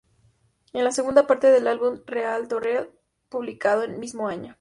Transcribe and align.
Es 0.73 0.83
la 0.83 0.91
segunda 0.91 1.27
parte 1.27 1.51
del 1.51 1.67
álbum 1.67 1.99
"Real 2.07 2.47
to 2.47 2.59
Reel", 2.59 2.89
publicado 3.29 3.83
el 3.83 3.99
mismo 3.99 4.27
año. 4.29 4.49